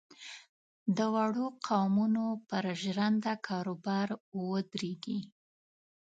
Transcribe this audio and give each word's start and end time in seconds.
د 0.97 0.99
وړو 1.15 1.45
قومونو 1.67 2.25
پر 2.49 2.63
ژرنده 2.81 3.33
کاروبار 3.47 4.07
ودرېږي. 4.49 5.19